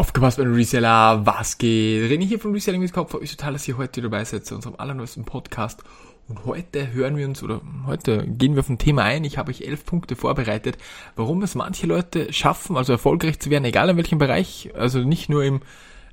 [0.00, 2.10] Aufgepasst, mein Reseller, was geht?
[2.10, 3.14] René hier von Reselling mit Kopf.
[3.20, 5.84] Ich total, dass ihr heute dabei seid zu unserem allerneuesten Podcast.
[6.26, 9.24] Und heute hören wir uns, oder heute gehen wir auf ein Thema ein.
[9.24, 10.78] Ich habe euch elf Punkte vorbereitet,
[11.16, 15.28] warum es manche Leute schaffen, also erfolgreich zu werden, egal in welchem Bereich, also nicht
[15.28, 15.60] nur im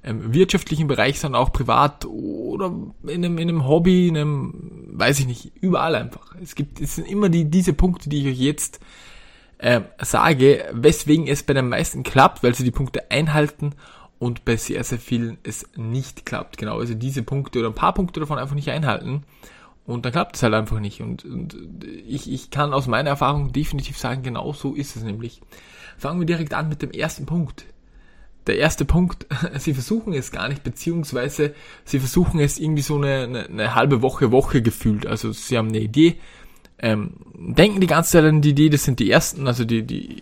[0.04, 2.74] ähm, wirtschaftlichen Bereich, sondern auch privat oder
[3.04, 4.54] in einem, in einem Hobby, in einem,
[4.96, 6.36] weiß ich nicht, überall einfach.
[6.44, 8.82] Es gibt, es sind immer die, diese Punkte, die ich euch jetzt
[9.58, 13.74] äh, sage, weswegen es bei den meisten klappt, weil sie die Punkte einhalten
[14.20, 16.58] und bei sehr, sehr vielen es nicht klappt.
[16.58, 19.24] Genau, also diese Punkte oder ein paar Punkte davon einfach nicht einhalten
[19.88, 21.02] und dann klappt es halt einfach nicht.
[21.02, 21.56] Und, und
[22.06, 25.42] ich, ich kann aus meiner Erfahrung definitiv sagen, genau so ist es nämlich.
[25.98, 27.66] Fangen wir direkt an mit dem ersten Punkt.
[28.48, 29.26] Der erste Punkt,
[29.58, 31.56] sie versuchen es gar nicht, beziehungsweise
[31.86, 35.08] sie versuchen es irgendwie so eine, eine, eine halbe Woche, Woche gefühlt.
[35.08, 36.18] Also sie haben eine Idee,
[36.80, 40.18] ähm, denken die ganze Zeit an die Idee, das sind die ersten, also die, die,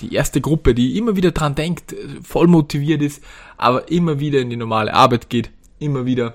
[0.00, 3.22] die erste Gruppe, die immer wieder dran denkt, voll motiviert ist,
[3.56, 6.34] aber immer wieder in die normale Arbeit geht, immer wieder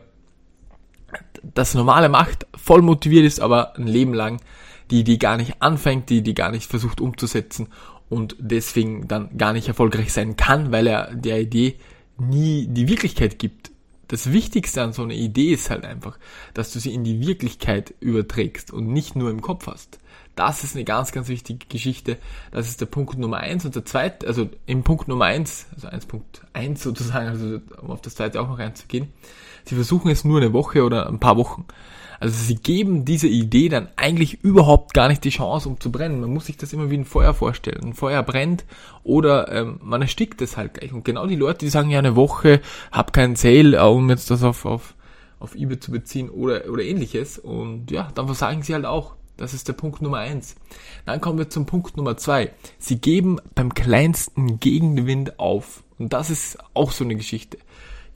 [1.53, 4.41] das Normale macht, voll motiviert ist, aber ein Leben lang
[4.91, 7.67] die Idee gar nicht anfängt, die die gar nicht versucht umzusetzen
[8.09, 11.75] und deswegen dann gar nicht erfolgreich sein kann, weil er der Idee
[12.17, 13.71] nie die Wirklichkeit gibt
[14.07, 16.17] das Wichtigste an so einer Idee ist halt einfach,
[16.53, 19.99] dass du sie in die Wirklichkeit überträgst und nicht nur im Kopf hast.
[20.35, 22.17] Das ist eine ganz, ganz wichtige Geschichte.
[22.51, 25.87] Das ist der Punkt Nummer eins und der zweite, also im Punkt Nummer eins, also
[25.87, 29.11] 1.1 sozusagen, also um auf das zweite auch noch einzugehen.
[29.65, 31.65] Sie versuchen es nur eine Woche oder ein paar Wochen.
[32.19, 36.21] Also sie geben dieser Idee dann eigentlich überhaupt gar nicht die Chance, um zu brennen.
[36.21, 37.83] Man muss sich das immer wie ein Feuer vorstellen.
[37.83, 38.65] Ein Feuer brennt
[39.03, 40.93] oder ähm, man erstickt es halt gleich.
[40.93, 44.31] Und genau die Leute, die sagen, ja, eine Woche, hab keinen Sale, äh, um jetzt
[44.31, 44.95] das auf, auf,
[45.39, 47.37] auf eBay zu beziehen oder, oder ähnliches.
[47.37, 49.13] Und ja, dann versagen sie halt auch.
[49.37, 50.55] Das ist der Punkt Nummer eins.
[51.05, 52.51] Dann kommen wir zum Punkt Nummer zwei.
[52.79, 55.83] Sie geben beim kleinsten Gegenwind auf.
[55.99, 57.59] Und das ist auch so eine Geschichte.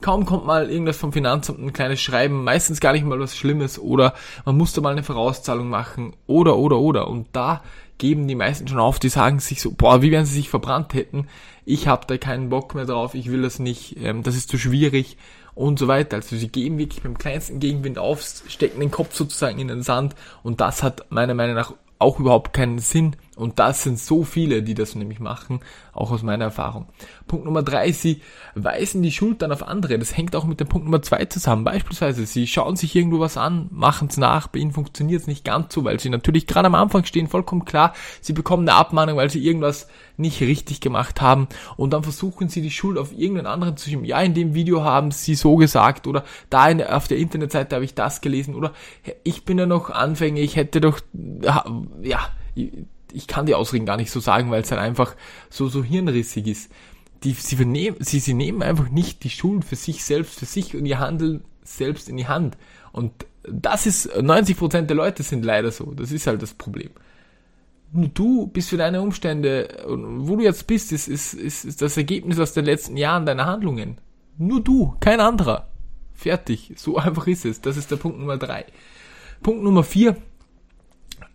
[0.02, 3.78] Kaum kommt mal irgendwas vom Finanzamt, ein kleines Schreiben, meistens gar nicht mal was Schlimmes
[3.78, 4.14] oder
[4.44, 7.08] man musste mal eine Vorauszahlung machen oder oder oder.
[7.08, 7.62] Und da
[7.98, 10.92] geben die meisten schon auf, die sagen sich so, boah, wie wenn sie sich verbrannt
[10.92, 11.28] hätten,
[11.64, 14.58] ich habe da keinen Bock mehr drauf, ich will das nicht, ähm, das ist zu
[14.58, 15.16] schwierig
[15.54, 16.16] und so weiter.
[16.16, 20.14] Also sie geben wirklich beim kleinsten Gegenwind auf, stecken den Kopf sozusagen in den Sand
[20.42, 23.16] und das hat meiner Meinung nach auch überhaupt keinen Sinn.
[23.34, 25.60] Und das sind so viele, die das nämlich machen,
[25.94, 26.86] auch aus meiner Erfahrung.
[27.26, 28.20] Punkt Nummer drei, sie
[28.54, 29.98] weisen die Schuld dann auf andere.
[29.98, 31.64] Das hängt auch mit dem Punkt Nummer zwei zusammen.
[31.64, 35.46] Beispielsweise, sie schauen sich irgendwo was an, machen es nach, bei ihnen funktioniert es nicht
[35.46, 39.16] ganz so, weil sie natürlich gerade am Anfang stehen, vollkommen klar, sie bekommen eine Abmahnung,
[39.16, 39.88] weil sie irgendwas
[40.18, 41.48] nicht richtig gemacht haben
[41.78, 44.04] und dann versuchen sie die Schuld auf irgendeinen anderen zu schieben.
[44.04, 47.86] Ja, in dem Video haben sie so gesagt oder da in, auf der Internetseite habe
[47.86, 48.72] ich das gelesen oder
[49.24, 51.00] ich bin ja noch Anfänger, ich hätte doch,
[52.02, 52.28] ja,
[53.14, 55.14] ich kann die Ausreden gar nicht so sagen, weil es halt einfach
[55.50, 56.70] so, so hirnrissig ist.
[57.24, 60.74] Die, sie, vernehmen, sie, sie nehmen einfach nicht die Schuld für sich selbst, für sich
[60.76, 62.56] und ihr Handeln selbst in die Hand.
[62.90, 63.12] Und
[63.44, 65.92] das ist, 90% der Leute sind leider so.
[65.92, 66.90] Das ist halt das Problem.
[67.92, 71.96] Nur du bist für deine Umstände, wo du jetzt bist, ist, ist, ist, ist das
[71.96, 73.98] Ergebnis aus den letzten Jahren deiner Handlungen.
[74.38, 75.68] Nur du, kein anderer.
[76.14, 76.72] Fertig.
[76.76, 77.60] So einfach ist es.
[77.60, 78.64] Das ist der Punkt Nummer drei.
[79.42, 80.16] Punkt Nummer vier,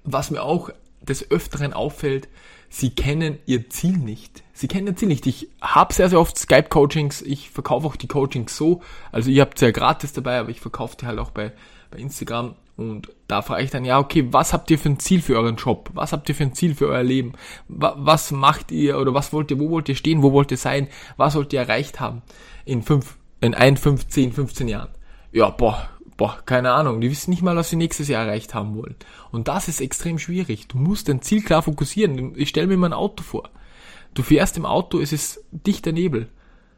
[0.03, 0.71] was mir auch
[1.01, 2.27] des Öfteren auffällt,
[2.69, 4.43] sie kennen ihr Ziel nicht.
[4.53, 5.25] Sie kennen ihr Ziel nicht.
[5.27, 7.21] Ich habe sehr, sehr oft Skype-Coachings.
[7.21, 8.81] Ich verkaufe auch die Coachings so.
[9.11, 11.53] Also ihr habt ja gratis dabei, aber ich verkaufe die halt auch bei,
[11.91, 12.55] bei Instagram.
[12.75, 15.55] Und da frage ich dann, ja, okay, was habt ihr für ein Ziel für euren
[15.55, 15.89] Job?
[15.93, 17.33] Was habt ihr für ein Ziel für euer Leben?
[17.67, 20.21] Was macht ihr oder was wollt ihr, wo wollt ihr stehen?
[20.21, 20.87] Wo wollt ihr sein?
[21.17, 22.21] Was wollt ihr erreicht haben?
[22.65, 24.89] In fünf, in ein, fünf, zehn, 15 Jahren?
[25.31, 28.75] Ja, boah, boah, keine Ahnung, die wissen nicht mal, was sie nächstes Jahr erreicht haben
[28.75, 28.95] wollen.
[29.31, 30.67] Und das ist extrem schwierig.
[30.67, 32.33] Du musst dein Ziel klar fokussieren.
[32.35, 33.49] Ich stelle mir mein Auto vor.
[34.13, 36.27] Du fährst im Auto, es ist dichter Nebel.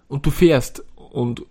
[0.09, 1.45] Und du fährst und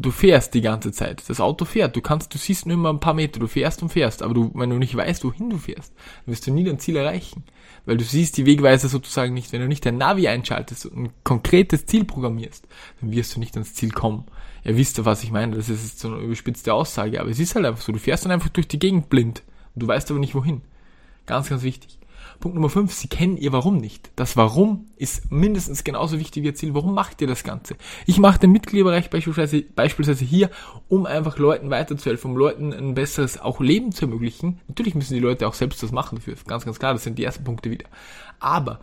[0.00, 1.22] du fährst die ganze Zeit.
[1.28, 1.96] Das Auto fährt.
[1.96, 3.40] Du kannst, du siehst nur immer ein paar Meter.
[3.40, 4.22] Du fährst und fährst.
[4.22, 5.92] Aber du, wenn du nicht weißt, wohin du fährst,
[6.24, 7.44] dann wirst du nie dein Ziel erreichen.
[7.86, 9.52] Weil du siehst die Wegweiser sozusagen nicht.
[9.52, 12.66] Wenn du nicht dein Navi einschaltest und ein konkretes Ziel programmierst,
[13.00, 14.24] dann wirst du nicht ans Ziel kommen.
[14.64, 15.56] Ihr wisst ja, was ich meine.
[15.56, 17.20] Das ist jetzt so eine überspitzte Aussage.
[17.20, 17.92] Aber es ist halt einfach so.
[17.92, 19.42] Du fährst dann einfach durch die Gegend blind.
[19.74, 20.62] Und du weißt aber nicht wohin.
[21.26, 21.98] Ganz, ganz wichtig.
[22.38, 24.10] Punkt Nummer 5, Sie kennen Ihr Warum nicht.
[24.16, 26.74] Das Warum ist mindestens genauso wichtig wie Ihr Ziel.
[26.74, 27.76] Warum macht ihr das Ganze?
[28.06, 30.50] Ich mache den Mitgliederbereich beispielsweise, beispielsweise hier,
[30.88, 34.60] um einfach Leuten weiterzuhelfen, um Leuten ein besseres auch Leben zu ermöglichen.
[34.68, 36.34] Natürlich müssen die Leute auch selbst das machen dafür.
[36.46, 37.86] Ganz, ganz klar, das sind die ersten Punkte wieder.
[38.38, 38.80] Aber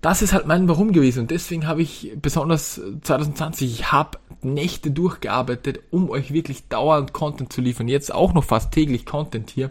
[0.00, 4.90] das ist halt mein Warum gewesen und deswegen habe ich besonders 2020, ich habe Nächte
[4.90, 7.88] durchgearbeitet, um euch wirklich dauernd Content zu liefern.
[7.88, 9.70] Jetzt auch noch fast täglich Content hier.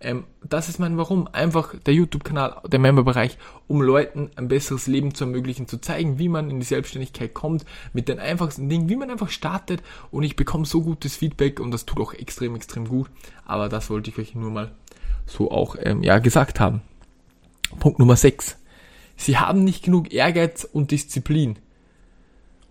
[0.00, 1.28] Ähm, das ist mein Warum.
[1.28, 3.38] Einfach der YouTube-Kanal, der Member-Bereich,
[3.68, 7.64] um Leuten ein besseres Leben zu ermöglichen, zu zeigen, wie man in die Selbstständigkeit kommt,
[7.92, 9.82] mit den einfachsten Dingen, wie man einfach startet.
[10.10, 13.08] Und ich bekomme so gutes Feedback und das tut auch extrem, extrem gut.
[13.44, 14.72] Aber das wollte ich euch nur mal
[15.26, 16.82] so auch ähm, ja, gesagt haben.
[17.78, 18.58] Punkt Nummer 6.
[19.16, 21.56] Sie haben nicht genug Ehrgeiz und Disziplin.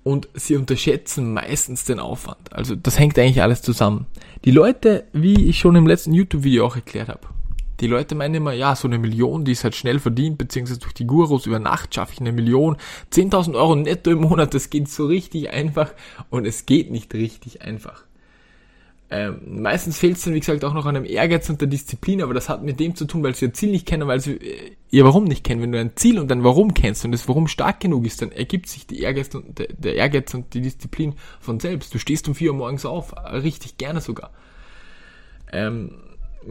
[0.03, 2.51] Und sie unterschätzen meistens den Aufwand.
[2.51, 4.05] Also das hängt eigentlich alles zusammen.
[4.43, 7.27] Die Leute, wie ich schon im letzten YouTube-Video auch erklärt habe,
[7.79, 10.93] die Leute meinen immer, ja, so eine Million, die ist halt schnell verdient, beziehungsweise durch
[10.93, 12.77] die Gurus über Nacht schaffe ich eine Million.
[13.11, 15.91] 10.000 Euro netto im Monat, das geht so richtig einfach
[16.29, 18.03] und es geht nicht richtig einfach.
[19.15, 22.23] Ähm, meistens fehlt es dann, wie gesagt, auch noch an einem Ehrgeiz und der Disziplin,
[22.23, 24.37] aber das hat mit dem zu tun, weil sie ihr Ziel nicht kennen, weil sie
[24.37, 25.61] äh, ihr Warum nicht kennen.
[25.61, 28.31] Wenn du ein Ziel und dein Warum kennst und das Warum stark genug ist, dann
[28.31, 31.93] ergibt sich die Ehrgeiz und, der, der Ehrgeiz und die Disziplin von selbst.
[31.93, 34.31] Du stehst um vier Uhr morgens auf, richtig gerne sogar.
[35.51, 35.91] Ähm,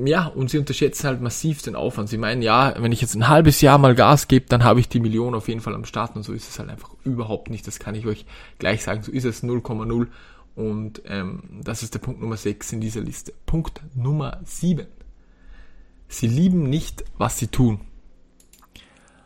[0.05, 2.09] ja, und sie unterschätzen halt massiv den Aufwand.
[2.11, 4.89] Sie meinen, ja, wenn ich jetzt ein halbes Jahr mal Gas gebe, dann habe ich
[4.89, 6.15] die Million auf jeden Fall am Start.
[6.15, 7.67] Und so ist es halt einfach überhaupt nicht.
[7.67, 8.25] Das kann ich euch
[8.61, 9.03] gleich sagen.
[9.03, 10.07] So ist es 0,0.
[10.55, 13.33] Und ähm, das ist der Punkt Nummer 6 in dieser Liste.
[13.47, 14.87] Punkt Nummer 7.
[16.09, 17.81] Sie lieben nicht, was sie tun.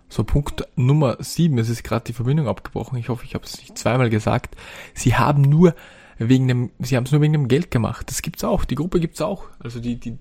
[0.08, 2.96] So, Punkt Nummer 7, es ist gerade die Verbindung abgebrochen.
[2.96, 4.56] Ich hoffe, ich habe es nicht zweimal gesagt.
[4.94, 5.74] Sie haben nur
[6.18, 8.08] wegen dem, sie haben es nur wegen dem Geld gemacht.
[8.08, 9.44] Das gibt's auch, die Gruppe gibt's auch.
[9.58, 10.16] Also die, die,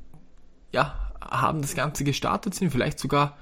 [0.72, 3.38] ja, haben das Ganze gestartet, sind vielleicht sogar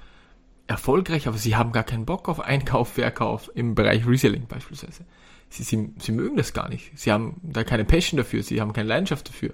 [0.68, 5.06] erfolgreich, aber sie haben gar keinen Bock auf Einkauf, Verkauf im Bereich Reselling beispielsweise
[5.54, 6.92] sie, sie, sie mögen das gar nicht.
[6.96, 9.54] Sie haben da keine Passion dafür, sie haben keine Leidenschaft dafür.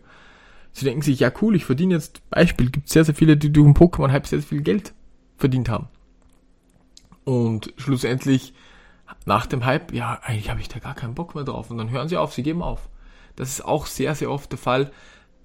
[0.72, 3.66] Sie denken sich, ja cool, ich verdiene jetzt, Beispiel, gibt sehr, sehr viele, die durch
[3.66, 4.94] den Pokémon-Hype sehr, sehr viel Geld
[5.38, 5.88] verdient haben.
[7.24, 8.54] Und schlussendlich,
[9.26, 11.70] nach dem Hype, ja, eigentlich habe ich da gar keinen Bock mehr drauf.
[11.70, 12.90] Und dann hören sie auf, sie geben auf.
[13.36, 14.92] Das ist auch sehr, sehr oft der Fall.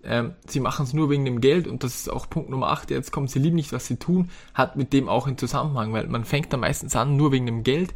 [0.05, 2.91] Ähm, sie machen es nur wegen dem Geld und das ist auch Punkt Nummer 8,
[2.91, 6.07] jetzt kommt, sie lieben nicht, was sie tun, hat mit dem auch einen Zusammenhang, weil
[6.09, 7.95] man fängt da meistens an, nur wegen dem Geld,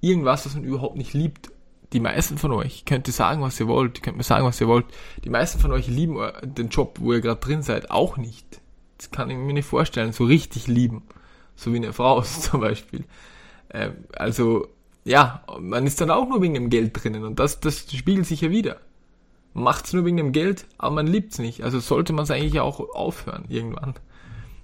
[0.00, 1.50] irgendwas, was man überhaupt nicht liebt
[1.92, 4.68] die meisten von euch, könnt ihr sagen, was ihr wollt, könnt mir sagen, was ihr
[4.68, 4.86] wollt,
[5.24, 8.60] die meisten von euch lieben den Job, wo ihr gerade drin seid, auch nicht.
[8.96, 11.02] Das kann ich mir nicht vorstellen, so richtig lieben.
[11.56, 13.04] So wie eine Frau zum Beispiel.
[13.72, 14.68] Ähm, also,
[15.04, 18.42] ja, man ist dann auch nur wegen dem Geld drinnen und das, das spiegelt sich
[18.42, 18.76] ja wieder.
[19.52, 21.62] Macht's nur wegen dem Geld, aber man liebt's nicht.
[21.64, 23.94] Also sollte man es eigentlich auch aufhören, irgendwann.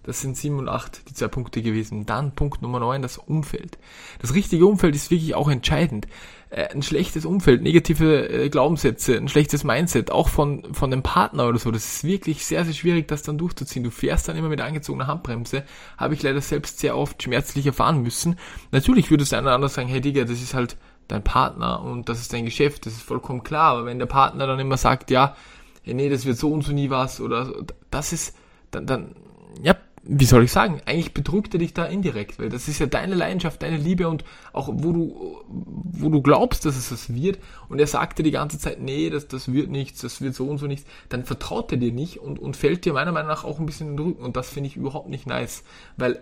[0.06, 2.06] Das sind 7 und 8, die zwei Punkte gewesen.
[2.06, 3.76] Dann Punkt Nummer 9, das Umfeld.
[4.20, 6.06] Das richtige Umfeld ist wirklich auch entscheidend.
[6.48, 11.48] Äh, ein schlechtes Umfeld, negative äh, Glaubenssätze, ein schlechtes Mindset, auch von, von dem Partner
[11.48, 13.82] oder so, das ist wirklich sehr, sehr schwierig, das dann durchzuziehen.
[13.82, 15.64] Du fährst dann immer mit angezogener Handbremse,
[15.98, 18.38] habe ich leider selbst sehr oft schmerzlich erfahren müssen.
[18.70, 20.76] Natürlich würde es einer anders sagen, hey Digga, das ist halt
[21.08, 24.46] dein Partner und das ist dein Geschäft, das ist vollkommen klar, aber wenn der Partner
[24.46, 25.36] dann immer sagt, ja,
[25.84, 27.52] nee, das wird so und so nie was oder
[27.90, 28.36] das ist,
[28.70, 29.14] dann, dann,
[29.62, 29.76] ja,
[30.08, 33.14] wie soll ich sagen, eigentlich betrügt er dich da indirekt, weil das ist ja deine
[33.14, 37.38] Leidenschaft, deine Liebe und auch wo du, wo du glaubst, dass es das wird
[37.68, 40.46] und er sagt dir die ganze Zeit, nee, das, das wird nichts, das wird so
[40.46, 43.44] und so nichts, dann vertraut er dir nicht und, und fällt dir meiner Meinung nach
[43.44, 45.64] auch ein bisschen in den Rücken und das finde ich überhaupt nicht nice,
[45.96, 46.20] weil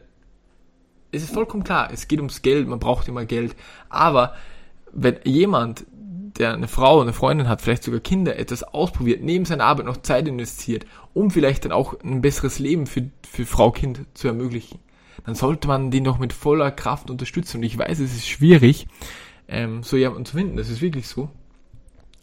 [1.13, 3.55] es ist vollkommen klar, es geht ums Geld, man braucht immer Geld,
[3.89, 4.35] aber
[4.95, 5.87] wenn jemand
[6.39, 9.99] der eine Frau, eine Freundin hat, vielleicht sogar Kinder, etwas ausprobiert, neben seiner Arbeit noch
[9.99, 14.81] Zeit investiert, um vielleicht dann auch ein besseres Leben für, für Frau, Kind zu ermöglichen,
[15.25, 17.59] dann sollte man den doch mit voller Kraft unterstützen.
[17.59, 18.89] Und ich weiß, es ist schwierig,
[19.47, 21.31] ähm, so jemanden zu finden, das ist wirklich so.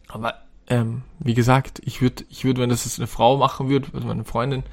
[0.09, 0.33] Aber
[0.67, 4.05] ähm, wie gesagt, ich würde, ich würde, wenn das jetzt eine Frau machen würde, also
[4.05, 4.63] meine Freundin,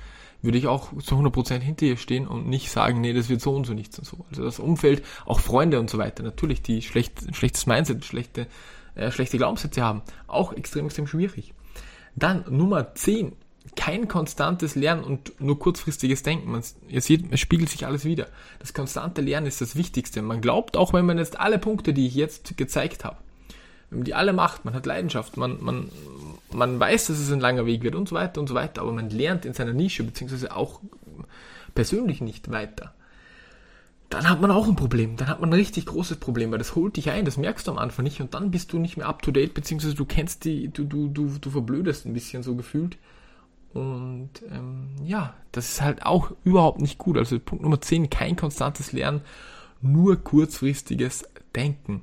[0.42, 3.54] würde ich auch zu 100% hinter ihr stehen und nicht sagen, nee, das wird so
[3.54, 4.24] und so nichts und so.
[4.30, 8.46] Also das Umfeld, auch Freunde und so weiter, natürlich, die schlecht, schlechtes Mindset, schlechte
[8.98, 10.02] äh, schlechte Glaubenssätze haben.
[10.26, 11.54] Auch extrem, extrem schwierig.
[12.16, 13.32] Dann Nummer 10.
[13.76, 16.50] Kein konstantes Lernen und nur kurzfristiges Denken.
[16.50, 18.26] Man, ihr seht, es spiegelt sich alles wieder.
[18.58, 20.22] Das konstante Lernen ist das Wichtigste.
[20.22, 23.18] Man glaubt, auch wenn man jetzt alle Punkte, die ich jetzt gezeigt habe,
[23.90, 25.90] wenn man die alle macht, man hat Leidenschaft, man, man,
[26.52, 28.92] man weiß, dass es ein langer Weg wird und so weiter und so weiter, aber
[28.92, 30.80] man lernt in seiner Nische, beziehungsweise auch
[31.74, 32.94] persönlich nicht weiter
[34.10, 35.16] dann hat man auch ein Problem.
[35.16, 37.72] Dann hat man ein richtig großes Problem, weil das holt dich ein, das merkst du
[37.72, 40.44] am Anfang nicht und dann bist du nicht mehr up to date, beziehungsweise du kennst
[40.44, 42.96] die, du, du, du, du verblödest ein bisschen so gefühlt.
[43.74, 47.18] Und ähm, ja, das ist halt auch überhaupt nicht gut.
[47.18, 49.20] Also Punkt Nummer 10, kein konstantes Lernen,
[49.82, 52.02] nur kurzfristiges Denken.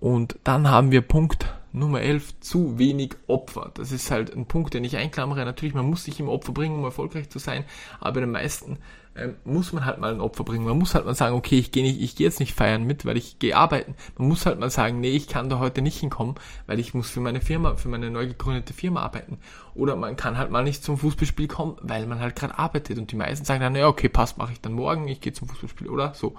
[0.00, 3.70] Und dann haben wir Punkt Nummer 11, zu wenig Opfer.
[3.74, 5.44] Das ist halt ein Punkt, den ich einklammere.
[5.44, 7.64] Natürlich, man muss sich im Opfer bringen, um erfolgreich zu sein,
[8.00, 8.78] aber bei den meisten
[9.18, 10.64] ähm, muss man halt mal ein Opfer bringen.
[10.64, 13.04] Man muss halt mal sagen, okay, ich gehe nicht, ich gehe jetzt nicht feiern mit,
[13.04, 13.94] weil ich gehe arbeiten.
[14.16, 17.10] Man muss halt mal sagen, nee, ich kann da heute nicht hinkommen, weil ich muss
[17.10, 19.38] für meine Firma, für meine neu gegründete Firma arbeiten.
[19.74, 22.98] Oder man kann halt mal nicht zum Fußballspiel kommen, weil man halt gerade arbeitet.
[22.98, 25.48] Und die meisten sagen dann, ja, okay, passt, mache ich dann morgen, ich gehe zum
[25.48, 26.36] Fußballspiel oder so.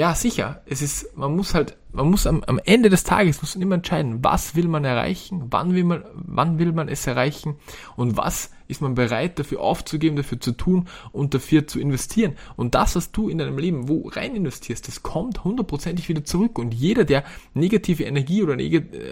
[0.00, 0.62] Ja, sicher.
[0.64, 3.74] Es ist, man muss halt, man muss am, am Ende des Tages muss man immer
[3.74, 7.56] entscheiden, was will man erreichen, wann will man, wann will man es erreichen
[7.96, 12.34] und was ist man bereit dafür aufzugeben, dafür zu tun und dafür zu investieren.
[12.56, 16.58] Und das, was du in deinem Leben wo rein investierst, das kommt hundertprozentig wieder zurück.
[16.58, 17.24] Und jeder, der
[17.54, 18.56] negative Energie oder,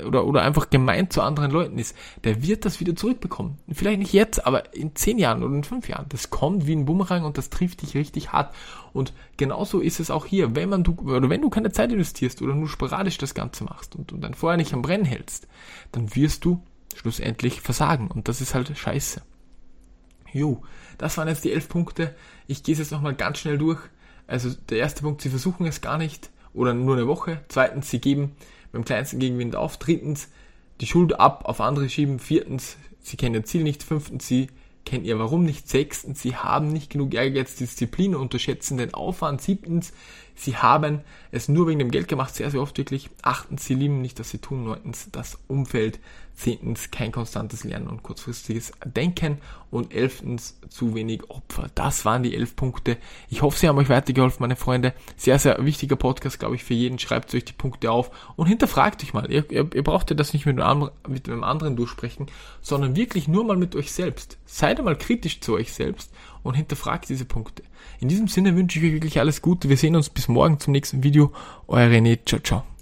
[0.06, 3.58] oder, oder einfach gemeint zu anderen Leuten ist, der wird das wieder zurückbekommen.
[3.70, 6.06] Vielleicht nicht jetzt, aber in zehn Jahren oder in fünf Jahren.
[6.08, 8.54] Das kommt wie ein Bumerang und das trifft dich richtig hart.
[8.92, 10.54] Und genauso ist es auch hier.
[10.54, 13.94] Wenn man du, oder wenn du keine Zeit investierst oder nur sporadisch das Ganze machst
[13.96, 15.46] und, und dein Feuer nicht am Brennen hältst,
[15.92, 16.62] dann wirst du
[16.96, 18.08] schlussendlich versagen.
[18.08, 19.22] Und das ist halt scheiße.
[20.32, 20.62] Jo,
[20.98, 22.14] das waren jetzt die elf Punkte.
[22.46, 23.80] Ich gehe es jetzt nochmal ganz schnell durch.
[24.26, 27.40] Also der erste Punkt, sie versuchen es gar nicht oder nur eine Woche.
[27.48, 28.36] Zweitens, sie geben
[28.72, 29.78] beim kleinsten Gegenwind auf.
[29.78, 30.28] Drittens,
[30.80, 32.18] die Schuld ab auf andere schieben.
[32.18, 33.82] Viertens, sie kennen ihr Ziel nicht.
[33.82, 34.48] Fünftens, sie
[34.84, 35.68] kennen ihr Warum nicht.
[35.68, 39.40] Sechstens, sie haben nicht genug Ehrgeiz, Disziplin und unterschätzen den Aufwand.
[39.40, 39.92] Siebtens,
[40.34, 43.10] sie haben es nur wegen dem Geld gemacht, sehr, sehr oft wirklich.
[43.22, 44.64] Achtens, sie lieben nicht, dass sie tun.
[44.64, 46.00] Neuntens, das Umfeld.
[46.38, 49.38] Zehntens, kein konstantes Lernen und kurzfristiges Denken.
[49.70, 51.68] Und elftens, zu wenig Opfer.
[51.74, 52.96] Das waren die elf Punkte.
[53.28, 54.94] Ich hoffe, sie haben euch weitergeholfen, meine Freunde.
[55.16, 56.98] Sehr, sehr wichtiger Podcast, glaube ich, für jeden.
[56.98, 59.30] Schreibt euch die Punkte auf und hinterfragt euch mal.
[59.30, 62.26] Ihr, ihr, ihr braucht ja das nicht mit einem, mit einem anderen durchsprechen,
[62.62, 64.38] sondern wirklich nur mal mit euch selbst.
[64.46, 66.10] Seid einmal kritisch zu euch selbst
[66.42, 67.62] und hinterfragt diese Punkte.
[68.00, 69.68] In diesem Sinne wünsche ich euch wirklich alles Gute.
[69.68, 71.32] Wir sehen uns bis morgen zum nächsten Video.
[71.66, 72.18] Euer René.
[72.24, 72.77] Ciao, ciao.